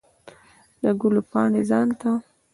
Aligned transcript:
د 0.81 0.83
ګلو 0.99 1.21
پاڼې 1.31 1.61
ځان 1.69 1.87
ته 1.99 2.09